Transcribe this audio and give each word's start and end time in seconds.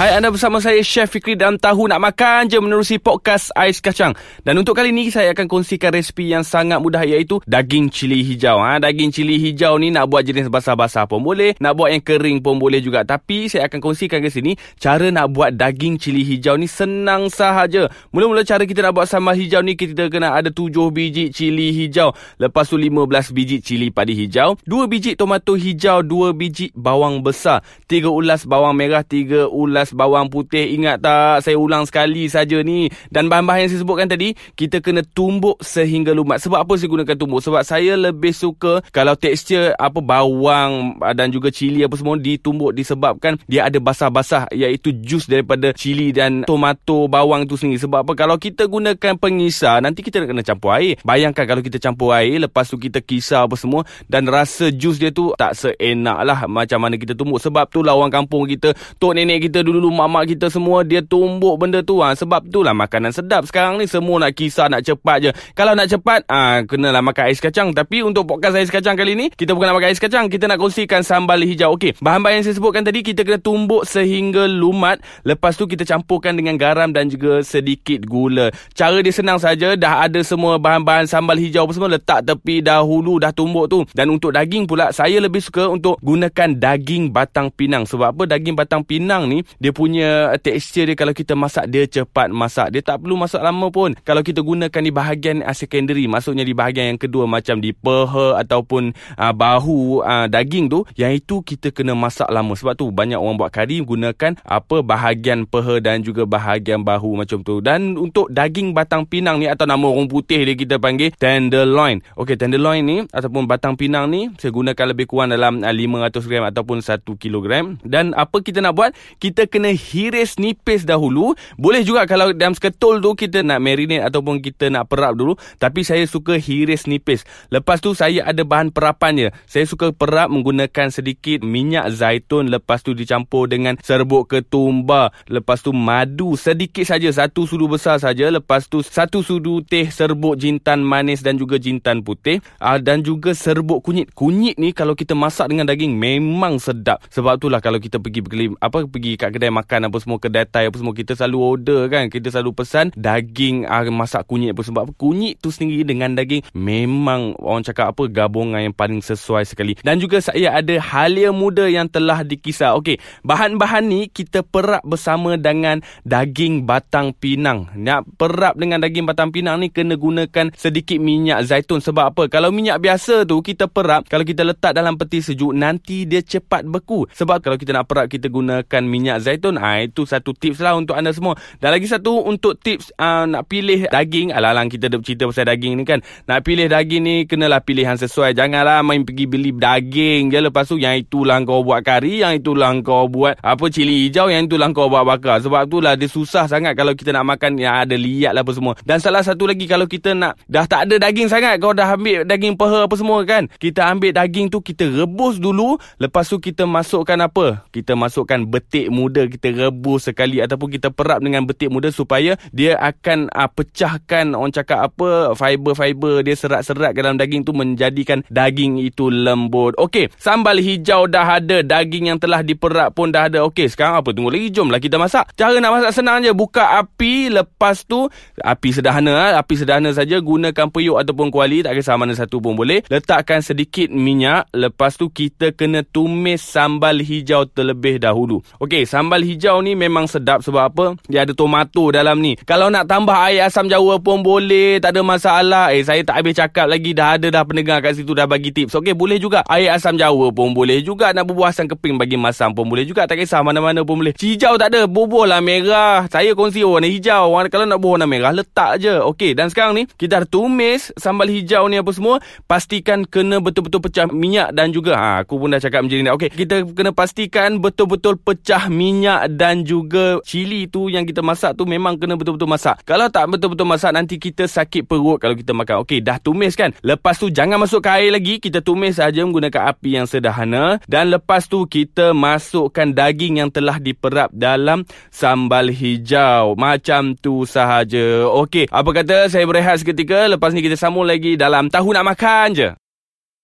Hai 0.00 0.16
anda 0.16 0.32
bersama 0.32 0.64
saya 0.64 0.80
Chef 0.80 1.12
Fikri 1.12 1.36
dalam 1.36 1.60
tahu 1.60 1.84
nak 1.84 2.00
makan 2.00 2.48
je 2.48 2.56
menerusi 2.56 2.96
podcast 2.96 3.52
Ais 3.52 3.84
Kacang. 3.84 4.16
Dan 4.40 4.56
untuk 4.56 4.72
kali 4.72 4.96
ini 4.96 5.12
saya 5.12 5.36
akan 5.36 5.44
kongsikan 5.44 5.92
resipi 5.92 6.32
yang 6.32 6.40
sangat 6.40 6.80
mudah 6.80 7.04
iaitu 7.04 7.36
daging 7.44 7.92
cili 7.92 8.24
hijau. 8.24 8.64
Ha, 8.64 8.80
daging 8.80 9.12
cili 9.12 9.36
hijau 9.36 9.76
ni 9.76 9.92
nak 9.92 10.08
buat 10.08 10.24
jenis 10.24 10.48
basah-basah 10.48 11.04
pun 11.04 11.20
boleh, 11.20 11.52
nak 11.60 11.76
buat 11.76 11.92
yang 11.92 12.00
kering 12.00 12.40
pun 12.40 12.56
boleh 12.56 12.80
juga. 12.80 13.04
Tapi 13.04 13.52
saya 13.52 13.68
akan 13.68 13.76
kongsikan 13.76 14.24
ke 14.24 14.32
sini 14.32 14.56
cara 14.80 15.12
nak 15.12 15.36
buat 15.36 15.52
daging 15.52 16.00
cili 16.00 16.24
hijau 16.24 16.56
ni 16.56 16.64
senang 16.64 17.28
sahaja. 17.28 17.92
Mula-mula 18.08 18.40
cara 18.40 18.64
kita 18.64 18.80
nak 18.80 18.96
buat 18.96 19.04
sambal 19.04 19.36
hijau 19.36 19.60
ni 19.60 19.76
kita 19.76 20.08
kena 20.08 20.32
ada 20.32 20.48
7 20.48 20.80
biji 20.96 21.28
cili 21.28 21.76
hijau. 21.76 22.16
Lepas 22.40 22.72
tu 22.72 22.80
15 22.80 23.04
biji 23.36 23.60
cili 23.60 23.92
padi 23.92 24.16
hijau, 24.16 24.56
2 24.64 24.80
biji 24.88 25.12
tomato 25.12 25.60
hijau, 25.60 26.00
2 26.00 26.32
biji 26.32 26.72
bawang 26.72 27.20
besar, 27.20 27.60
3 27.84 28.08
ulas 28.08 28.48
bawang 28.48 28.72
merah, 28.72 29.04
3 29.04 29.44
ulas 29.44 29.89
beras 29.90 29.98
bawang 29.98 30.30
putih. 30.30 30.78
Ingat 30.78 31.02
tak 31.02 31.42
saya 31.42 31.56
ulang 31.58 31.84
sekali 31.86 32.30
saja 32.30 32.62
ni. 32.62 32.86
Dan 33.10 33.26
bahan-bahan 33.26 33.66
yang 33.66 33.70
saya 33.74 33.80
sebutkan 33.82 34.06
tadi 34.06 34.34
kita 34.54 34.78
kena 34.78 35.02
tumbuk 35.02 35.58
sehingga 35.60 36.14
lumat. 36.14 36.38
Sebab 36.42 36.62
apa 36.62 36.72
saya 36.78 36.88
gunakan 36.90 37.16
tumbuk? 37.18 37.42
Sebab 37.42 37.62
saya 37.66 37.98
lebih 37.98 38.30
suka 38.30 38.80
kalau 38.94 39.18
tekstur 39.18 39.74
apa 39.76 39.98
bawang 39.98 41.02
dan 41.14 41.34
juga 41.34 41.50
cili 41.50 41.82
apa 41.82 41.94
semua 41.98 42.16
ditumbuk 42.16 42.72
disebabkan 42.74 43.36
dia 43.50 43.66
ada 43.66 43.78
basah-basah 43.82 44.50
iaitu 44.54 44.94
jus 45.02 45.26
daripada 45.26 45.74
cili 45.74 46.14
dan 46.14 46.46
tomato 46.46 47.10
bawang 47.10 47.44
tu 47.46 47.58
sendiri. 47.58 47.82
Sebab 47.82 48.06
apa? 48.06 48.12
Kalau 48.14 48.36
kita 48.38 48.70
gunakan 48.70 49.18
pengisar 49.18 49.82
nanti 49.82 50.06
kita 50.06 50.22
kena 50.22 50.46
campur 50.46 50.78
air. 50.78 51.00
Bayangkan 51.02 51.44
kalau 51.44 51.62
kita 51.64 51.82
campur 51.82 52.14
air 52.14 52.38
lepas 52.38 52.68
tu 52.70 52.78
kita 52.78 53.02
kisar 53.02 53.50
apa 53.50 53.56
semua 53.58 53.82
dan 54.06 54.28
rasa 54.28 54.70
jus 54.70 55.00
dia 55.00 55.10
tu 55.10 55.32
tak 55.34 55.56
seenak 55.56 56.18
lah 56.22 56.46
macam 56.46 56.78
mana 56.78 56.94
kita 57.00 57.16
tumbuk. 57.16 57.42
Sebab 57.42 57.66
tu 57.72 57.82
lah 57.82 57.96
orang 57.96 58.12
kampung 58.12 58.46
kita 58.46 58.76
tok 59.00 59.16
nenek 59.16 59.48
kita 59.50 59.64
dulu 59.64 59.79
dulu 59.80 59.96
mak-mak 59.96 60.28
kita 60.36 60.52
semua 60.52 60.84
dia 60.84 61.00
tumbuk 61.00 61.56
benda 61.56 61.80
tu. 61.80 62.04
Ha. 62.04 62.12
sebab 62.12 62.52
itulah 62.52 62.76
makanan 62.76 63.16
sedap 63.16 63.48
sekarang 63.48 63.80
ni. 63.80 63.88
Semua 63.88 64.20
nak 64.20 64.36
kisah 64.36 64.68
nak 64.68 64.84
cepat 64.84 65.16
je. 65.24 65.30
Kalau 65.56 65.72
nak 65.72 65.88
cepat 65.88 66.28
ah 66.28 66.60
ha, 66.60 66.68
kenalah 66.68 67.00
makan 67.00 67.32
ais 67.32 67.40
kacang. 67.40 67.72
Tapi 67.72 68.04
untuk 68.04 68.28
podcast 68.28 68.60
ais 68.60 68.68
kacang 68.68 68.92
kali 68.92 69.16
ni 69.16 69.26
kita 69.32 69.56
bukan 69.56 69.72
nak 69.72 69.80
makan 69.80 69.88
ais 69.88 70.02
kacang. 70.02 70.28
Kita 70.28 70.44
nak 70.44 70.60
kongsikan 70.60 71.00
sambal 71.00 71.40
hijau. 71.40 71.72
Okey 71.80 71.96
bahan-bahan 72.04 72.44
yang 72.44 72.44
saya 72.44 72.60
sebutkan 72.60 72.84
tadi 72.84 73.00
kita 73.00 73.24
kena 73.24 73.40
tumbuk 73.40 73.88
sehingga 73.88 74.44
lumat. 74.44 75.00
Lepas 75.24 75.56
tu 75.56 75.64
kita 75.64 75.88
campurkan 75.88 76.36
dengan 76.36 76.60
garam 76.60 76.92
dan 76.92 77.08
juga 77.08 77.40
sedikit 77.40 78.04
gula. 78.04 78.52
Cara 78.76 79.00
dia 79.00 79.14
senang 79.16 79.40
saja. 79.40 79.72
Dah 79.80 80.04
ada 80.04 80.20
semua 80.20 80.60
bahan-bahan 80.60 81.08
sambal 81.08 81.40
hijau 81.40 81.64
apa 81.64 81.72
semua 81.72 81.88
letak 81.88 82.20
tepi 82.28 82.60
dahulu 82.60 83.16
dah 83.16 83.32
tumbuk 83.32 83.72
tu. 83.72 83.88
Dan 83.96 84.12
untuk 84.12 84.36
daging 84.36 84.68
pula 84.68 84.92
saya 84.92 85.16
lebih 85.22 85.40
suka 85.40 85.70
untuk 85.72 85.96
gunakan 86.04 86.52
daging 86.52 87.08
batang 87.08 87.48
pinang. 87.54 87.88
Sebab 87.88 88.12
apa? 88.12 88.22
Daging 88.36 88.58
batang 88.58 88.82
pinang 88.84 89.30
ni 89.30 89.40
dia 89.60 89.76
punya 89.76 90.32
tekstur 90.40 90.88
dia 90.88 90.96
kalau 90.96 91.12
kita 91.12 91.36
masak 91.36 91.68
dia 91.68 91.84
cepat 91.84 92.32
masak. 92.32 92.72
Dia 92.72 92.80
tak 92.80 93.04
perlu 93.04 93.20
masak 93.20 93.44
lama 93.44 93.68
pun. 93.68 93.92
Kalau 94.08 94.24
kita 94.24 94.40
gunakan 94.40 94.80
di 94.80 94.88
bahagian 94.88 95.44
uh, 95.44 95.52
secondary 95.52 96.08
maksudnya 96.08 96.48
di 96.48 96.56
bahagian 96.56 96.96
yang 96.96 97.00
kedua 97.00 97.28
macam 97.28 97.60
di 97.60 97.76
peha 97.76 98.40
ataupun 98.40 98.96
uh, 99.20 99.32
bahu 99.36 100.00
uh, 100.00 100.26
daging 100.32 100.72
tu 100.72 100.88
yang 100.96 101.12
itu 101.12 101.44
kita 101.44 101.68
kena 101.76 101.92
masak 101.92 102.32
lama. 102.32 102.56
Sebab 102.56 102.72
tu 102.72 102.88
banyak 102.88 103.20
orang 103.20 103.36
buat 103.36 103.52
kari 103.52 103.84
gunakan 103.84 104.40
apa 104.40 104.80
bahagian 104.80 105.44
peha 105.44 105.76
dan 105.84 106.00
juga 106.00 106.24
bahagian 106.24 106.80
bahu 106.80 107.20
macam 107.20 107.44
tu. 107.44 107.60
Dan 107.60 108.00
untuk 108.00 108.32
daging 108.32 108.72
batang 108.72 109.04
pinang 109.04 109.36
ni 109.36 109.44
atau 109.44 109.68
nama 109.68 109.84
orang 109.84 110.08
putih 110.08 110.40
dia 110.40 110.56
kita 110.56 110.80
panggil 110.80 111.12
tenderloin. 111.20 112.00
Okey 112.16 112.40
tenderloin 112.40 112.80
ni 112.80 113.04
ataupun 113.12 113.44
batang 113.44 113.76
pinang 113.76 114.08
ni 114.08 114.32
saya 114.40 114.56
gunakan 114.56 114.96
lebih 114.96 115.04
kurang 115.04 115.36
dalam 115.36 115.60
uh, 115.60 115.68
500 115.68 116.24
gram 116.24 116.44
ataupun 116.48 116.80
1 116.80 117.04
kilogram. 117.20 117.76
Dan 117.84 118.16
apa 118.16 118.40
kita 118.40 118.64
nak 118.64 118.72
buat? 118.72 118.96
Kita 119.20 119.49
kena 119.50 119.74
hiris 119.74 120.38
nipis 120.38 120.86
dahulu. 120.86 121.34
Boleh 121.58 121.82
juga 121.82 122.06
kalau 122.06 122.30
dalam 122.30 122.54
seketul 122.54 123.02
tu 123.02 123.18
kita 123.18 123.42
nak 123.42 123.58
marinate 123.58 124.06
ataupun 124.06 124.38
kita 124.38 124.70
nak 124.70 124.86
perap 124.86 125.18
dulu. 125.18 125.34
Tapi 125.58 125.82
saya 125.82 126.06
suka 126.06 126.38
hiris 126.38 126.86
nipis. 126.86 127.26
Lepas 127.50 127.82
tu 127.82 127.92
saya 127.92 128.22
ada 128.22 128.46
bahan 128.46 128.70
perapannya. 128.70 129.34
Saya 129.50 129.66
suka 129.66 129.90
perap 129.90 130.30
menggunakan 130.30 130.94
sedikit 130.94 131.42
minyak 131.42 131.90
zaitun. 131.90 132.46
Lepas 132.46 132.86
tu 132.86 132.94
dicampur 132.94 133.50
dengan 133.50 133.74
serbuk 133.82 134.30
ketumbar. 134.30 135.10
Lepas 135.26 135.66
tu 135.66 135.74
madu 135.74 136.38
sedikit 136.38 136.86
saja. 136.86 137.10
Satu 137.10 137.50
sudu 137.50 137.66
besar 137.66 137.98
saja. 137.98 138.30
Lepas 138.30 138.70
tu 138.70 138.86
satu 138.86 139.26
sudu 139.26 139.66
teh 139.66 139.90
serbuk 139.90 140.38
jintan 140.38 140.86
manis 140.86 141.26
dan 141.26 141.34
juga 141.34 141.58
jintan 141.58 142.06
putih. 142.06 142.38
Uh, 142.62 142.78
dan 142.78 143.02
juga 143.02 143.34
serbuk 143.34 143.82
kunyit. 143.82 144.14
Kunyit 144.14 144.54
ni 144.62 144.70
kalau 144.70 144.94
kita 144.94 145.18
masak 145.18 145.50
dengan 145.50 145.66
daging 145.66 145.98
memang 145.98 146.62
sedap. 146.62 147.02
Sebab 147.10 147.42
itulah 147.42 147.58
kalau 147.58 147.82
kita 147.82 147.98
pergi 147.98 148.22
apa 148.62 148.86
pergi 148.86 149.18
kat 149.18 149.39
kedai 149.40 149.56
makan 149.56 149.88
apa 149.88 149.96
semua 149.96 150.20
kedai 150.20 150.44
Thai 150.44 150.68
apa 150.68 150.76
semua 150.76 150.92
kita 150.92 151.16
selalu 151.16 151.38
order 151.40 151.80
kan. 151.88 152.12
Kita 152.12 152.28
selalu 152.28 152.52
pesan 152.52 152.92
daging 152.92 153.64
uh, 153.64 153.88
masak 153.88 154.28
kunyit 154.28 154.52
apa. 154.52 154.60
Sebab 154.68 154.92
kunyit 155.00 155.40
tu 155.40 155.48
sendiri 155.48 155.88
dengan 155.88 156.12
daging 156.12 156.44
memang 156.52 157.32
orang 157.40 157.64
cakap 157.64 157.96
apa 157.96 158.04
gabungan 158.12 158.60
yang 158.60 158.76
paling 158.76 159.00
sesuai 159.00 159.48
sekali. 159.48 159.80
Dan 159.80 159.96
juga 159.96 160.20
saya 160.20 160.52
ada 160.52 160.76
halia 160.76 161.32
muda 161.32 161.64
yang 161.64 161.88
telah 161.88 162.20
dikisar. 162.20 162.76
Okey 162.76 163.00
bahan-bahan 163.24 163.88
ni 163.88 164.12
kita 164.12 164.44
perap 164.44 164.84
bersama 164.84 165.40
dengan 165.40 165.80
daging 166.04 166.68
batang 166.68 167.16
pinang. 167.16 167.72
Nak 167.72 168.20
perap 168.20 168.60
dengan 168.60 168.84
daging 168.84 169.08
batang 169.08 169.32
pinang 169.32 169.64
ni 169.64 169.72
kena 169.72 169.96
gunakan 169.96 170.52
sedikit 170.52 171.00
minyak 171.00 171.48
zaitun. 171.48 171.80
Sebab 171.80 172.12
apa? 172.12 172.28
Kalau 172.28 172.52
minyak 172.52 172.76
biasa 172.84 173.24
tu 173.24 173.40
kita 173.40 173.72
perap 173.72 174.04
kalau 174.04 174.28
kita 174.28 174.44
letak 174.44 174.76
dalam 174.76 175.00
peti 175.00 175.24
sejuk 175.24 175.56
nanti 175.56 176.04
dia 176.04 176.20
cepat 176.20 176.68
beku. 176.68 177.08
Sebab 177.16 177.40
kalau 177.40 177.56
kita 177.56 177.72
nak 177.72 177.88
perap 177.88 178.12
kita 178.12 178.28
gunakan 178.28 178.82
minyak 178.84 179.22
zaitun 179.22 179.29
zaitun 179.30 179.54
ha, 179.62 179.78
itu 179.86 180.02
satu 180.02 180.34
tips 180.34 180.58
lah 180.58 180.74
untuk 180.74 180.98
anda 180.98 181.14
semua. 181.14 181.38
Dan 181.62 181.70
lagi 181.70 181.86
satu 181.86 182.26
untuk 182.26 182.58
tips 182.58 182.90
uh, 182.98 183.30
nak 183.30 183.46
pilih 183.46 183.86
daging 183.86 184.34
alang-alang 184.34 184.66
kita 184.66 184.90
dah 184.90 184.98
cerita 184.98 185.30
pasal 185.30 185.46
daging 185.46 185.78
ni 185.78 185.86
kan. 185.86 186.02
Nak 186.26 186.42
pilih 186.42 186.66
daging 186.66 187.02
ni 187.02 187.16
kenalah 187.30 187.62
pilih 187.62 187.86
yang 187.86 187.98
sesuai. 188.00 188.34
Janganlah 188.34 188.82
main 188.82 189.06
pergi 189.06 189.30
beli 189.30 189.54
daging 189.54 190.34
je 190.34 190.38
lepas 190.42 190.66
tu 190.66 190.76
yang 190.76 190.98
itulah 190.98 191.38
kau 191.46 191.62
buat 191.62 191.86
kari 191.86 192.26
yang 192.26 192.34
itulah 192.34 192.74
kau 192.82 193.06
buat 193.06 193.38
apa 193.38 193.64
cili 193.70 194.08
hijau 194.08 194.26
yang 194.32 194.50
itulah 194.50 194.68
kau 194.74 194.90
buat 194.90 195.06
bakar. 195.06 195.38
Sebab 195.44 195.70
itulah 195.70 195.94
dia 195.94 196.10
susah 196.10 196.50
sangat 196.50 196.74
kalau 196.74 196.96
kita 196.96 197.14
nak 197.14 197.36
makan 197.36 197.60
yang 197.60 197.86
ada 197.86 197.94
liat 197.94 198.34
lah 198.34 198.42
apa 198.42 198.52
semua. 198.56 198.74
Dan 198.82 198.98
salah 198.98 199.22
satu 199.22 199.46
lagi 199.46 199.68
kalau 199.70 199.86
kita 199.86 200.16
nak 200.16 200.40
dah 200.48 200.64
tak 200.66 200.88
ada 200.88 200.96
daging 200.98 201.28
sangat 201.30 201.60
kau 201.62 201.76
dah 201.76 201.94
ambil 201.94 202.24
daging 202.26 202.56
peha 202.56 202.88
apa 202.88 202.94
semua 202.96 203.22
kan. 203.28 203.46
Kita 203.60 203.86
ambil 203.92 204.16
daging 204.16 204.48
tu 204.48 204.58
kita 204.64 204.88
rebus 204.88 205.36
dulu. 205.36 205.76
Lepas 206.00 206.30
tu 206.30 206.40
kita 206.40 206.64
masukkan 206.64 207.18
apa? 207.20 207.66
Kita 207.68 207.92
masukkan 207.94 208.40
betik 208.48 208.88
muda 208.88 209.19
muda 209.20 209.28
kita 209.28 209.48
rebus 209.52 210.08
sekali 210.08 210.40
ataupun 210.40 210.68
kita 210.72 210.88
perap 210.88 211.20
dengan 211.20 211.44
betik 211.44 211.68
muda 211.68 211.92
supaya 211.92 212.40
dia 212.56 212.80
akan 212.80 213.28
uh, 213.28 213.50
pecahkan 213.52 214.32
orang 214.32 214.54
cakap 214.54 214.88
apa 214.88 215.36
fiber-fiber 215.36 216.24
dia 216.24 216.32
serat-serat 216.32 216.96
dalam 216.96 217.20
daging 217.20 217.44
tu 217.44 217.52
menjadikan 217.52 218.24
daging 218.32 218.80
itu 218.80 219.12
lembut. 219.12 219.76
Okey, 219.76 220.08
sambal 220.16 220.56
hijau 220.56 221.04
dah 221.04 221.36
ada, 221.36 221.60
daging 221.60 222.08
yang 222.14 222.18
telah 222.20 222.40
diperap 222.40 222.96
pun 222.96 223.12
dah 223.12 223.28
ada. 223.28 223.44
Okey, 223.44 223.68
sekarang 223.68 224.00
apa 224.00 224.14
tunggu 224.16 224.32
lagi? 224.32 224.48
Jomlah 224.48 224.80
kita 224.80 224.96
masak. 224.96 225.36
Cara 225.36 225.60
nak 225.60 225.76
masak 225.76 225.92
senang 226.00 226.24
je. 226.24 226.32
Buka 226.32 226.80
api, 226.80 227.28
lepas 227.28 227.84
tu 227.84 228.06
api 228.40 228.68
sederhana, 228.72 229.12
ah, 229.12 229.30
api 229.42 229.54
sederhana 229.58 229.90
saja 229.92 230.16
gunakan 230.22 230.70
periuk 230.70 230.96
ataupun 230.96 231.28
kuali, 231.28 231.60
tak 231.66 231.76
kisah 231.76 231.98
mana 231.98 232.14
satu 232.14 232.38
pun 232.38 232.54
boleh. 232.54 232.80
Letakkan 232.86 233.42
sedikit 233.42 233.90
minyak, 233.90 234.48
lepas 234.54 234.94
tu 234.94 235.10
kita 235.10 235.52
kena 235.52 235.82
tumis 235.82 236.40
sambal 236.40 237.02
hijau 237.02 237.50
terlebih 237.50 237.98
dahulu. 237.98 238.38
Okey, 238.62 238.86
sambal 238.86 239.09
sambal 239.10 239.26
hijau 239.26 239.58
ni 239.58 239.74
memang 239.74 240.06
sedap 240.06 240.38
sebab 240.38 240.70
apa? 240.70 240.84
Dia 241.10 241.26
ada 241.26 241.34
tomato 241.34 241.90
dalam 241.90 242.22
ni. 242.22 242.38
Kalau 242.46 242.70
nak 242.70 242.86
tambah 242.86 243.18
air 243.26 243.42
asam 243.42 243.66
jawa 243.66 243.98
pun 243.98 244.22
boleh, 244.22 244.78
tak 244.78 244.94
ada 244.94 245.02
masalah. 245.02 245.74
Eh 245.74 245.82
saya 245.82 246.06
tak 246.06 246.22
habis 246.22 246.38
cakap 246.38 246.70
lagi 246.70 246.94
dah 246.94 247.18
ada 247.18 247.26
dah 247.26 247.42
pendengar 247.42 247.82
kat 247.82 247.98
situ 247.98 248.14
dah 248.14 248.30
bagi 248.30 248.54
tips. 248.54 248.78
Okey, 248.78 248.94
boleh 248.94 249.18
juga 249.18 249.42
air 249.50 249.74
asam 249.74 249.98
jawa 249.98 250.30
pun 250.30 250.54
boleh 250.54 250.78
juga 250.86 251.10
nak 251.10 251.26
bubuh 251.26 251.50
asam 251.50 251.66
keping 251.66 251.98
bagi 251.98 252.14
masam 252.14 252.54
pun 252.54 252.70
boleh 252.70 252.86
juga. 252.86 253.10
Tak 253.10 253.18
kisah 253.18 253.42
mana-mana 253.42 253.82
pun 253.82 253.98
boleh. 253.98 254.14
Hijau 254.14 254.54
tak 254.54 254.78
ada, 254.78 254.86
bubuh 254.86 255.26
lah 255.26 255.42
merah. 255.42 256.06
Saya 256.06 256.38
kongsi 256.38 256.62
warna 256.62 256.86
hijau. 256.86 257.34
Kalau 257.50 257.66
nak 257.66 257.82
bubuh 257.82 257.98
warna 257.98 258.06
merah 258.06 258.30
letak 258.30 258.78
je. 258.78 258.94
Okey, 258.94 259.34
dan 259.34 259.50
sekarang 259.50 259.74
ni 259.74 259.90
kita 259.98 260.22
dah 260.22 260.30
tumis 260.30 260.94
sambal 260.94 261.26
hijau 261.26 261.66
ni 261.66 261.82
apa 261.82 261.90
semua. 261.90 262.22
Pastikan 262.46 263.02
kena 263.10 263.42
betul-betul 263.42 263.82
pecah 263.82 264.06
minyak 264.06 264.54
dan 264.54 264.70
juga 264.70 264.94
ha 264.94 265.26
aku 265.26 265.34
pun 265.34 265.50
dah 265.50 265.58
cakap 265.58 265.82
macam 265.82 265.98
ni. 265.98 266.10
Okey, 266.14 266.30
kita 266.30 266.62
kena 266.70 266.94
pastikan 266.94 267.58
betul-betul 267.58 268.14
pecah 268.14 268.70
minyak 268.70 268.99
minyak 269.00 269.32
dan 269.32 269.64
juga 269.64 270.20
cili 270.20 270.68
tu 270.68 270.92
yang 270.92 271.08
kita 271.08 271.24
masak 271.24 271.56
tu 271.56 271.64
memang 271.64 271.96
kena 271.96 272.20
betul-betul 272.20 272.44
masak. 272.44 272.84
Kalau 272.84 273.08
tak 273.08 273.32
betul-betul 273.32 273.64
masak 273.64 273.96
nanti 273.96 274.20
kita 274.20 274.44
sakit 274.44 274.84
perut 274.84 275.16
kalau 275.16 275.32
kita 275.32 275.56
makan. 275.56 275.80
Okey, 275.88 276.04
dah 276.04 276.20
tumis 276.20 276.52
kan? 276.52 276.76
Lepas 276.84 277.16
tu 277.16 277.32
jangan 277.32 277.56
masuk 277.56 277.80
ke 277.80 277.88
air 277.88 278.12
lagi. 278.12 278.36
Kita 278.36 278.60
tumis 278.60 279.00
saja 279.00 279.24
menggunakan 279.24 279.72
api 279.72 279.96
yang 279.96 280.04
sederhana 280.04 280.76
dan 280.84 281.08
lepas 281.08 281.48
tu 281.48 281.64
kita 281.64 282.12
masukkan 282.12 282.92
daging 282.92 283.40
yang 283.40 283.48
telah 283.48 283.80
diperap 283.80 284.28
dalam 284.36 284.84
sambal 285.08 285.72
hijau. 285.72 286.52
Macam 286.60 287.16
tu 287.16 287.48
sahaja. 287.48 288.28
Okey, 288.28 288.68
apa 288.68 288.90
kata 288.92 289.32
saya 289.32 289.48
berehat 289.48 289.80
seketika 289.80 290.28
lepas 290.28 290.52
ni 290.52 290.60
kita 290.60 290.76
sambung 290.76 291.08
lagi 291.08 291.40
dalam 291.40 291.72
tahu 291.72 291.96
nak 291.96 292.04
makan 292.04 292.48
je. 292.52 292.70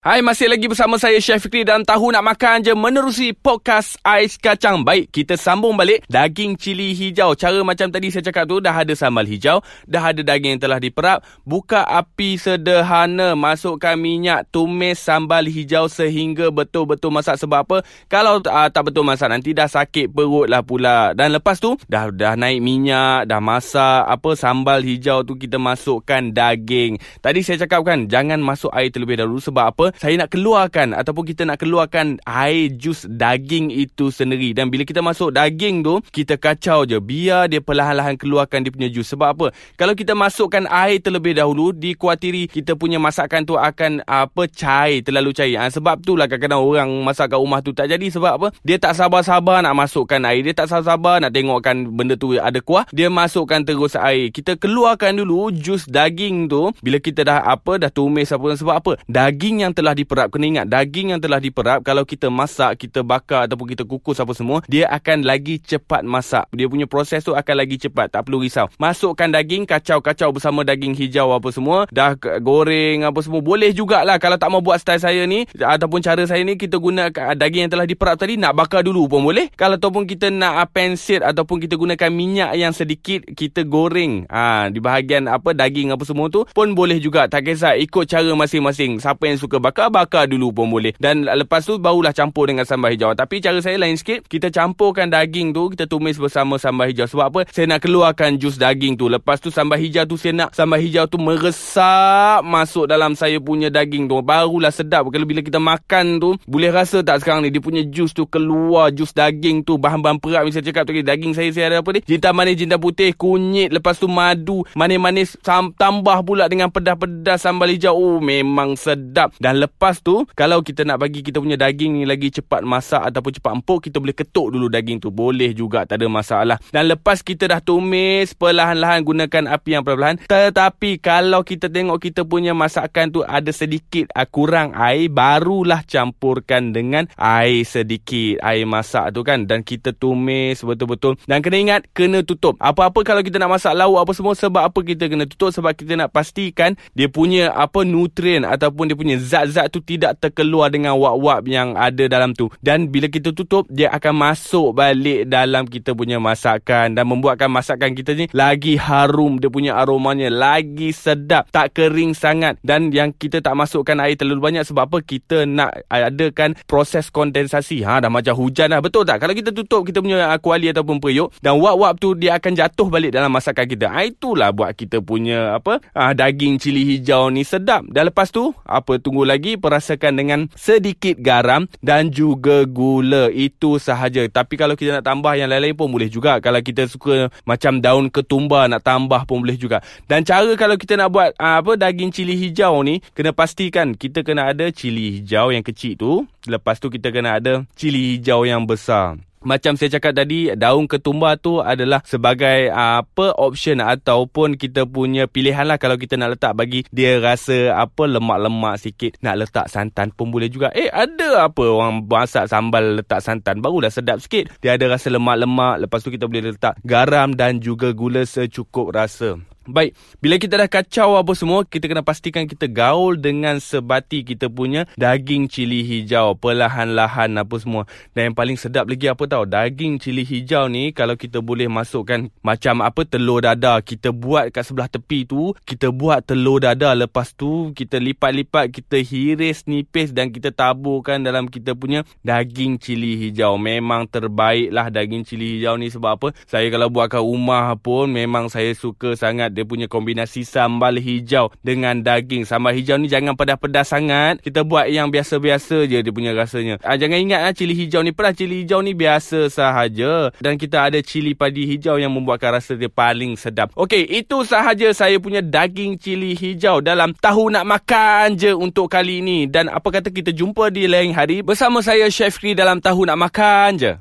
Hai, 0.06 0.22
masih 0.22 0.46
lagi 0.46 0.70
bersama 0.70 1.02
saya 1.02 1.18
Chef 1.18 1.42
Fikri 1.42 1.66
dan 1.66 1.82
tahu 1.82 2.14
nak 2.14 2.22
makan 2.22 2.62
je 2.62 2.70
menerusi 2.78 3.34
podcast 3.34 3.98
Ais 4.06 4.38
Kacang. 4.38 4.86
Baik, 4.86 5.10
kita 5.10 5.34
sambung 5.34 5.74
balik 5.74 6.06
daging 6.06 6.54
cili 6.54 6.94
hijau. 6.94 7.34
Cara 7.34 7.58
macam 7.66 7.90
tadi 7.90 8.14
saya 8.14 8.30
cakap 8.30 8.46
tu 8.46 8.62
dah 8.62 8.70
ada 8.70 8.94
sambal 8.94 9.26
hijau, 9.26 9.58
dah 9.82 10.14
ada 10.14 10.22
daging 10.22 10.54
yang 10.54 10.62
telah 10.62 10.78
diperap. 10.78 11.26
Buka 11.42 11.82
api 11.82 12.38
sederhana, 12.38 13.34
masukkan 13.34 13.98
minyak, 13.98 14.46
tumis 14.54 15.02
sambal 15.02 15.42
hijau 15.42 15.90
sehingga 15.90 16.54
betul-betul 16.54 17.10
masak. 17.10 17.42
Sebab 17.42 17.66
apa? 17.66 17.82
Kalau 18.06 18.38
uh, 18.46 18.68
tak 18.70 18.86
betul 18.86 19.02
masak 19.02 19.26
nanti 19.26 19.58
dah 19.58 19.66
sakit 19.66 20.06
perut 20.14 20.46
lah 20.46 20.62
pula. 20.62 21.18
Dan 21.18 21.34
lepas 21.34 21.58
tu 21.58 21.74
dah 21.90 22.14
dah 22.14 22.38
naik 22.38 22.62
minyak, 22.62 23.26
dah 23.26 23.42
masak 23.42 24.06
apa 24.06 24.38
sambal 24.38 24.86
hijau 24.86 25.26
tu 25.26 25.34
kita 25.34 25.58
masukkan 25.58 26.30
daging. 26.30 26.94
Tadi 27.18 27.42
saya 27.42 27.66
cakap 27.66 27.82
kan 27.82 28.06
jangan 28.06 28.38
masuk 28.38 28.70
air 28.70 28.94
terlebih 28.94 29.18
dahulu 29.18 29.42
sebab 29.42 29.66
apa? 29.74 29.95
Saya 29.96 30.14
nak 30.20 30.32
keluarkan 30.32 30.92
ataupun 30.92 31.24
kita 31.24 31.48
nak 31.48 31.60
keluarkan 31.60 32.20
air 32.28 32.72
jus 32.76 33.08
daging 33.08 33.72
itu 33.72 34.12
sendiri. 34.12 34.52
Dan 34.52 34.68
bila 34.68 34.84
kita 34.84 35.00
masuk 35.00 35.32
daging 35.32 35.80
tu 35.80 36.00
kita 36.12 36.36
kacau 36.36 36.84
je. 36.84 37.00
Biar 37.00 37.48
dia 37.48 37.60
perlahan-lahan 37.60 38.16
keluarkan 38.20 38.64
dia 38.64 38.72
punya 38.72 38.88
jus. 38.92 39.08
Sebab 39.08 39.28
apa? 39.32 39.46
Kalau 39.78 39.94
kita 39.96 40.12
masukkan 40.12 40.68
air 40.68 41.00
terlebih 41.00 41.36
dahulu 41.36 41.72
dikuatiri 41.72 42.48
kita 42.50 42.74
punya 42.74 43.00
masakan 43.00 43.44
tu 43.44 43.56
akan 43.56 44.02
apa 44.04 44.48
cair 44.50 45.04
terlalu 45.04 45.30
cair. 45.36 45.60
Ha, 45.60 45.70
sebab 45.70 46.02
tu 46.02 46.18
lah 46.18 46.26
kadang-kadang 46.26 46.60
orang 46.60 46.90
masak 47.04 47.32
kat 47.32 47.38
rumah 47.38 47.60
tu 47.62 47.70
tak 47.70 47.92
jadi. 47.92 48.06
Sebab 48.10 48.32
apa? 48.40 48.48
Dia 48.66 48.80
tak 48.80 48.98
sabar-sabar 48.98 49.62
nak 49.62 49.76
masukkan 49.76 50.18
air. 50.26 50.42
Dia 50.42 50.52
tak 50.56 50.72
sabar-sabar 50.72 51.22
nak 51.22 51.30
tengokkan 51.30 51.86
benda 51.94 52.18
tu 52.18 52.34
ada 52.34 52.58
kuah. 52.58 52.84
Dia 52.90 53.06
masukkan 53.12 53.62
terus 53.62 53.94
air. 53.94 54.34
Kita 54.34 54.58
keluarkan 54.58 55.22
dulu 55.22 55.54
jus 55.54 55.86
daging 55.86 56.50
tu. 56.50 56.74
Bila 56.82 56.98
kita 56.98 57.22
dah 57.22 57.46
apa 57.46 57.78
dah 57.78 57.90
tumis 57.92 58.34
apa 58.34 58.56
sebab 58.58 58.74
apa? 58.82 58.92
Daging 59.06 59.62
yang 59.62 59.72
telah 59.76 59.85
telah 59.86 59.94
diperap. 59.94 60.34
Kena 60.34 60.44
ingat 60.50 60.66
daging 60.66 61.14
yang 61.14 61.22
telah 61.22 61.38
diperap 61.38 61.86
kalau 61.86 62.02
kita 62.02 62.26
masak 62.26 62.74
kita 62.82 63.06
bakar 63.06 63.46
ataupun 63.46 63.70
kita 63.70 63.86
kukus 63.86 64.18
apa 64.18 64.34
semua 64.34 64.66
dia 64.66 64.90
akan 64.90 65.22
lagi 65.22 65.62
cepat 65.62 66.02
masak. 66.02 66.50
Dia 66.50 66.66
punya 66.66 66.90
proses 66.90 67.22
tu 67.22 67.38
akan 67.38 67.54
lagi 67.54 67.78
cepat 67.78 68.10
tak 68.10 68.26
perlu 68.26 68.42
risau. 68.42 68.66
Masukkan 68.82 69.30
daging 69.30 69.62
kacau-kacau 69.62 70.34
bersama 70.34 70.66
daging 70.66 70.98
hijau 70.98 71.30
apa 71.30 71.54
semua 71.54 71.86
dah 71.94 72.18
goreng 72.42 73.06
apa 73.06 73.22
semua 73.22 73.38
boleh 73.38 73.70
jugalah. 73.70 74.18
Kalau 74.18 74.34
tak 74.34 74.50
mau 74.50 74.58
buat 74.58 74.82
style 74.82 74.98
saya 74.98 75.22
ni 75.22 75.46
ataupun 75.54 76.02
cara 76.02 76.26
saya 76.26 76.42
ni 76.42 76.58
kita 76.58 76.82
guna 76.82 77.14
daging 77.14 77.70
yang 77.70 77.72
telah 77.78 77.86
diperap 77.86 78.18
tadi 78.18 78.34
nak 78.34 78.58
bakar 78.58 78.82
dulu 78.82 79.06
pun 79.06 79.22
boleh. 79.22 79.46
Kalau 79.54 79.78
ataupun 79.78 80.08
kita 80.08 80.34
nak 80.34 80.74
pensit 80.74 81.22
ataupun 81.22 81.62
kita 81.62 81.78
gunakan 81.78 82.10
minyak 82.10 82.58
yang 82.58 82.74
sedikit 82.74 83.22
kita 83.38 83.62
goreng. 83.62 84.26
Ha, 84.26 84.72
di 84.72 84.82
bahagian 84.82 85.30
apa 85.30 85.54
daging 85.54 85.94
apa 85.94 86.02
semua 86.02 86.26
tu 86.26 86.42
pun 86.50 86.74
boleh 86.74 86.98
juga. 86.98 87.30
Tak 87.30 87.46
kisah 87.46 87.78
ikut 87.78 88.08
cara 88.08 88.32
masing-masing. 88.32 88.98
Siapa 88.98 89.28
yang 89.28 89.38
suka 89.38 89.60
bakar-bakar 89.66 90.30
dulu 90.30 90.54
pun 90.54 90.70
boleh. 90.70 90.94
Dan 91.02 91.26
lepas 91.26 91.66
tu 91.66 91.82
barulah 91.82 92.14
campur 92.14 92.46
dengan 92.46 92.62
sambal 92.62 92.94
hijau. 92.94 93.10
Tapi 93.18 93.42
cara 93.42 93.58
saya 93.58 93.76
lain 93.82 93.98
sikit. 93.98 94.30
Kita 94.30 94.54
campurkan 94.54 95.10
daging 95.10 95.50
tu, 95.50 95.74
kita 95.74 95.90
tumis 95.90 96.14
bersama 96.14 96.56
sambal 96.62 96.86
hijau. 96.90 97.10
Sebab 97.10 97.26
apa? 97.26 97.40
Saya 97.50 97.66
nak 97.74 97.82
keluarkan 97.82 98.38
jus 98.38 98.54
daging 98.54 98.94
tu. 98.94 99.10
Lepas 99.10 99.42
tu 99.42 99.50
sambal 99.50 99.82
hijau 99.82 100.06
tu 100.06 100.14
saya 100.14 100.46
nak 100.46 100.54
sambal 100.54 100.78
hijau 100.78 101.10
tu 101.10 101.18
meresap 101.18 102.46
masuk 102.46 102.86
dalam 102.86 103.18
saya 103.18 103.42
punya 103.42 103.68
daging 103.68 104.06
tu. 104.06 104.22
Barulah 104.22 104.70
sedap. 104.70 105.08
Kalau 105.10 105.26
bila 105.26 105.42
kita 105.42 105.58
makan 105.58 106.22
tu, 106.22 106.30
boleh 106.46 106.70
rasa 106.70 107.02
tak 107.02 107.24
sekarang 107.24 107.42
ni 107.42 107.50
dia 107.50 107.62
punya 107.62 107.82
jus 107.88 108.12
tu 108.12 108.28
keluar, 108.28 108.92
jus 108.92 109.10
daging 109.10 109.64
tu, 109.64 109.80
bahan-bahan 109.80 110.20
perak 110.20 110.44
misalnya 110.44 110.68
cakap 110.70 110.84
tadi 110.86 111.00
daging 111.00 111.32
saya 111.32 111.48
saya 111.50 111.66
ada 111.72 111.76
apa 111.80 111.90
ni? 111.96 112.00
Jintan 112.04 112.32
manis, 112.36 112.54
jintan 112.60 112.78
putih, 112.78 113.16
kunyit, 113.16 113.72
lepas 113.72 113.96
tu 113.96 114.06
madu, 114.06 114.62
manis-manis 114.76 115.40
tambah 115.74 116.18
pula 116.22 116.46
dengan 116.46 116.68
pedas-pedas 116.68 117.42
sambal 117.42 117.72
hijau. 117.72 117.96
Oh, 117.96 118.18
memang 118.20 118.76
sedap. 118.76 119.32
Dan 119.40 119.55
lepas 119.58 120.00
tu 120.04 120.28
kalau 120.36 120.60
kita 120.60 120.84
nak 120.84 121.00
bagi 121.00 121.24
kita 121.24 121.40
punya 121.40 121.56
daging 121.56 122.00
ni 122.00 122.04
lagi 122.04 122.28
cepat 122.28 122.62
masak 122.66 123.00
ataupun 123.00 123.32
cepat 123.40 123.52
empuk 123.56 123.78
kita 123.88 123.96
boleh 124.02 124.16
ketuk 124.16 124.52
dulu 124.52 124.66
daging 124.68 125.00
tu. 125.00 125.08
Boleh 125.08 125.56
juga 125.56 125.88
tak 125.88 126.02
ada 126.02 126.06
masalah. 126.10 126.56
Dan 126.70 126.90
lepas 126.92 127.24
kita 127.24 127.48
dah 127.48 127.60
tumis 127.64 128.36
perlahan-lahan 128.36 129.02
gunakan 129.02 129.44
api 129.56 129.70
yang 129.78 129.84
perlahan 129.86 130.18
tetapi 130.26 130.98
kalau 131.00 131.40
kita 131.46 131.70
tengok 131.70 132.02
kita 132.02 132.26
punya 132.26 132.52
masakan 132.52 133.14
tu 133.14 133.20
ada 133.24 133.48
sedikit 133.54 134.10
uh, 134.12 134.26
kurang 134.28 134.74
air 134.74 135.08
barulah 135.08 135.80
campurkan 135.86 136.74
dengan 136.74 137.08
air 137.16 137.64
sedikit 137.64 138.42
air 138.42 138.66
masak 138.68 139.14
tu 139.16 139.22
kan. 139.22 139.46
Dan 139.48 139.62
kita 139.62 139.94
tumis 139.96 140.60
betul-betul. 140.60 141.16
Dan 141.24 141.40
kena 141.40 141.56
ingat 141.56 141.80
kena 141.94 142.20
tutup. 142.26 142.58
Apa-apa 142.58 143.02
kalau 143.06 143.22
kita 143.22 143.40
nak 143.40 143.56
masak 143.56 143.72
lauk 143.72 144.02
apa 144.02 144.12
semua 144.12 144.34
sebab 144.36 144.68
apa 144.68 144.80
kita 144.82 145.08
kena 145.08 145.24
tutup? 145.24 145.54
Sebab 145.54 145.72
kita 145.72 145.96
nak 145.96 146.10
pastikan 146.12 146.74
dia 146.92 147.06
punya 147.06 147.54
apa 147.54 147.86
nutrien 147.86 148.42
ataupun 148.42 148.90
dia 148.90 148.96
punya 148.98 149.16
zat 149.16 149.45
zat 149.50 149.70
tu 149.70 149.80
tidak 149.82 150.18
terkeluar 150.18 150.68
dengan 150.72 150.98
wap-wap 150.98 151.46
yang 151.46 151.78
ada 151.78 152.06
dalam 152.10 152.34
tu. 152.34 152.50
Dan 152.58 152.90
bila 152.90 153.06
kita 153.06 153.30
tutup, 153.30 153.68
dia 153.70 153.92
akan 153.94 154.14
masuk 154.16 154.74
balik 154.74 155.28
dalam 155.30 155.68
kita 155.68 155.94
punya 155.94 156.18
masakan 156.18 156.96
dan 156.96 157.04
membuatkan 157.06 157.48
masakan 157.50 157.94
kita 157.94 158.16
ni 158.16 158.26
lagi 158.34 158.74
harum. 158.80 159.38
Dia 159.38 159.50
punya 159.52 159.78
aromanya 159.78 160.32
lagi 160.32 160.90
sedap. 160.90 161.48
Tak 161.52 161.76
kering 161.76 162.16
sangat. 162.16 162.58
Dan 162.64 162.90
yang 162.90 163.14
kita 163.14 163.38
tak 163.44 163.54
masukkan 163.54 164.00
air 164.02 164.18
terlalu 164.18 164.42
banyak 164.42 164.64
sebab 164.66 164.90
apa? 164.90 164.98
Kita 165.04 165.46
nak 165.46 165.86
adakan 165.92 166.58
proses 166.66 167.12
kondensasi. 167.12 167.86
Ha, 167.86 168.02
dah 168.02 168.10
macam 168.10 168.34
hujan 168.34 168.72
dah. 168.72 168.80
Betul 168.82 169.06
tak? 169.06 169.22
Kalau 169.22 169.34
kita 169.36 169.52
tutup 169.52 169.86
kita 169.86 170.02
punya 170.02 170.32
kuali 170.40 170.72
ataupun 170.72 170.98
periuk 170.98 171.30
dan 171.44 171.60
wap-wap 171.60 172.00
tu 172.00 172.16
dia 172.16 172.40
akan 172.40 172.52
jatuh 172.56 172.88
balik 172.88 173.14
dalam 173.14 173.30
masakan 173.30 173.68
kita. 173.68 173.92
Ha, 173.92 174.08
itulah 174.08 174.50
buat 174.50 174.72
kita 174.74 175.04
punya 175.04 175.60
apa? 175.60 175.78
Ha, 175.92 176.16
daging 176.16 176.58
cili 176.58 176.82
hijau 176.96 177.28
ni 177.30 177.44
sedap. 177.44 177.84
Dan 177.92 178.08
lepas 178.08 178.32
tu, 178.32 178.50
apa 178.64 178.98
tunggu 178.98 179.22
lagi? 179.22 179.35
Lagi 179.36 179.60
perasakan 179.60 180.16
dengan 180.16 180.40
sedikit 180.56 181.20
garam 181.20 181.68
dan 181.84 182.08
juga 182.08 182.64
gula. 182.64 183.28
Itu 183.28 183.76
sahaja. 183.76 184.24
Tapi 184.32 184.56
kalau 184.56 184.72
kita 184.72 184.98
nak 184.98 185.04
tambah 185.04 185.36
yang 185.36 185.52
lain-lain 185.52 185.76
pun 185.76 185.92
boleh 185.92 186.08
juga. 186.08 186.40
Kalau 186.40 186.58
kita 186.64 186.88
suka 186.88 187.28
macam 187.44 187.84
daun 187.84 188.08
ketumbar 188.08 188.72
nak 188.72 188.80
tambah 188.80 189.28
pun 189.28 189.44
boleh 189.44 189.60
juga. 189.60 189.84
Dan 190.08 190.24
cara 190.24 190.48
kalau 190.56 190.80
kita 190.80 190.96
nak 190.96 191.12
buat 191.12 191.36
ah, 191.36 191.60
apa 191.60 191.76
daging 191.76 192.08
cili 192.08 192.32
hijau 192.32 192.80
ni 192.80 193.04
kena 193.12 193.36
pastikan 193.36 193.92
kita 193.92 194.24
kena 194.24 194.48
ada 194.56 194.72
cili 194.72 195.20
hijau 195.20 195.52
yang 195.52 195.60
kecil 195.60 196.00
tu. 196.00 196.12
Lepas 196.48 196.80
tu 196.80 196.88
kita 196.88 197.12
kena 197.12 197.36
ada 197.36 197.68
cili 197.76 198.16
hijau 198.16 198.48
yang 198.48 198.64
besar 198.64 199.20
macam 199.46 199.78
saya 199.78 199.94
cakap 199.94 200.18
tadi 200.18 200.50
daun 200.58 200.90
ketumbar 200.90 201.38
tu 201.38 201.62
adalah 201.62 202.02
sebagai 202.02 202.66
apa 202.74 203.30
option 203.38 203.78
ataupun 203.78 204.58
kita 204.58 204.90
punya 204.90 205.30
pilihan 205.30 205.70
lah 205.70 205.78
kalau 205.78 205.94
kita 205.94 206.18
nak 206.18 206.34
letak 206.34 206.58
bagi 206.58 206.82
dia 206.90 207.22
rasa 207.22 207.78
apa 207.78 208.10
lemak-lemak 208.10 208.82
sikit. 208.82 209.22
Nak 209.22 209.46
letak 209.46 209.66
santan 209.70 210.10
pun 210.10 210.34
boleh 210.34 210.50
juga. 210.50 210.74
Eh 210.74 210.90
ada 210.90 211.46
apa 211.46 211.62
orang 211.62 212.02
masak 212.02 212.50
sambal 212.50 212.98
letak 212.98 213.22
santan? 213.22 213.62
Barulah 213.62 213.94
sedap 213.94 214.18
sikit. 214.18 214.50
Dia 214.58 214.74
ada 214.74 214.90
rasa 214.90 215.14
lemak-lemak. 215.14 215.86
Lepas 215.86 216.02
tu 216.02 216.10
kita 216.10 216.26
boleh 216.26 216.50
letak 216.50 216.74
garam 216.82 217.30
dan 217.30 217.62
juga 217.62 217.94
gula 217.94 218.26
secukup 218.26 218.90
rasa 218.90 219.38
Baik, 219.66 219.98
bila 220.22 220.38
kita 220.38 220.54
dah 220.62 220.70
kacau 220.70 221.18
apa 221.18 221.34
semua, 221.34 221.66
kita 221.66 221.90
kena 221.90 222.06
pastikan 222.06 222.46
kita 222.46 222.70
gaul 222.70 223.18
dengan 223.18 223.58
sebati 223.58 224.22
kita 224.22 224.46
punya 224.46 224.86
daging 224.94 225.50
cili 225.50 225.82
hijau. 225.82 226.38
Perlahan-lahan 226.38 227.34
apa 227.34 227.56
semua. 227.58 227.82
Dan 228.14 228.30
yang 228.30 228.36
paling 228.38 228.54
sedap 228.54 228.86
lagi 228.86 229.10
apa 229.10 229.26
tahu, 229.26 229.42
daging 229.42 229.98
cili 229.98 230.22
hijau 230.22 230.70
ni 230.70 230.94
kalau 230.94 231.18
kita 231.18 231.42
boleh 231.42 231.66
masukkan 231.66 232.30
macam 232.46 232.78
apa 232.78 233.02
telur 233.02 233.42
dadar. 233.42 233.82
Kita 233.82 234.14
buat 234.14 234.54
kat 234.54 234.70
sebelah 234.70 234.86
tepi 234.86 235.26
tu, 235.26 235.50
kita 235.66 235.90
buat 235.90 236.22
telur 236.22 236.62
dadar. 236.62 236.94
Lepas 236.94 237.34
tu, 237.34 237.74
kita 237.74 237.98
lipat-lipat, 237.98 238.70
kita 238.70 239.02
hiris 239.02 239.66
nipis 239.66 240.14
dan 240.14 240.30
kita 240.30 240.54
taburkan 240.54 241.26
dalam 241.26 241.50
kita 241.50 241.74
punya 241.74 242.06
daging 242.22 242.78
cili 242.78 243.18
hijau. 243.18 243.58
Memang 243.58 244.06
terbaiklah 244.06 244.94
daging 244.94 245.26
cili 245.26 245.58
hijau 245.58 245.74
ni 245.74 245.90
sebab 245.90 246.22
apa? 246.22 246.28
Saya 246.46 246.70
kalau 246.70 246.86
buat 246.86 247.10
kat 247.10 247.18
rumah 247.18 247.74
pun 247.82 248.06
memang 248.14 248.46
saya 248.46 248.70
suka 248.70 249.18
sangat 249.18 249.55
dia 249.56 249.64
punya 249.64 249.88
kombinasi 249.88 250.44
sambal 250.44 251.00
hijau 251.00 251.48
dengan 251.64 252.04
daging. 252.04 252.44
Sambal 252.44 252.76
hijau 252.76 253.00
ni 253.00 253.08
jangan 253.08 253.32
pedas-pedas 253.32 253.88
sangat. 253.88 254.44
Kita 254.44 254.68
buat 254.68 254.92
yang 254.92 255.08
biasa-biasa 255.08 255.88
je 255.88 256.04
dia 256.04 256.12
punya 256.12 256.36
rasanya. 256.36 256.76
Ah, 256.84 257.00
jangan 257.00 257.16
ingat 257.16 257.40
ah, 257.48 257.52
cili 257.56 257.72
hijau 257.72 258.04
ni 258.04 258.12
pedas. 258.12 258.36
Cili 258.36 258.60
hijau 258.60 258.84
ni 258.84 258.92
biasa 258.92 259.48
sahaja. 259.48 260.28
Dan 260.36 260.60
kita 260.60 260.92
ada 260.92 261.00
cili 261.00 261.32
padi 261.32 261.64
hijau 261.64 261.96
yang 261.96 262.12
membuatkan 262.12 262.60
rasa 262.60 262.76
dia 262.76 262.92
paling 262.92 263.40
sedap. 263.40 263.72
Okey, 263.72 264.04
itu 264.04 264.44
sahaja 264.44 264.92
saya 264.92 265.16
punya 265.16 265.40
daging 265.40 265.96
cili 265.96 266.36
hijau 266.36 266.84
dalam 266.84 267.16
tahu 267.16 267.48
nak 267.48 267.64
makan 267.64 268.36
je 268.36 268.52
untuk 268.52 268.92
kali 268.92 269.24
ini. 269.24 269.48
Dan 269.48 269.72
apa 269.72 269.88
kata 269.88 270.12
kita 270.12 270.36
jumpa 270.36 270.68
di 270.68 270.84
lain 270.84 271.16
hari 271.16 271.40
bersama 271.40 271.80
saya 271.80 272.12
Chef 272.12 272.36
Kri 272.36 272.52
dalam 272.52 272.84
tahu 272.84 273.08
nak 273.08 273.16
makan 273.16 273.70
je. 273.80 273.96